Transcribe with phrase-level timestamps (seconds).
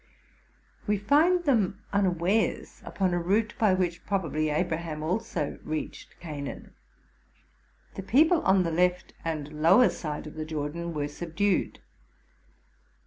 [0.87, 6.73] We find them unawares upon a route by which, probably, Abraham also reached Canaan.
[7.93, 11.81] The people on the left and lower side of the Jordan were subdued.